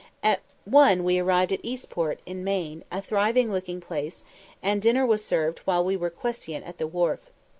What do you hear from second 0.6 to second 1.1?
one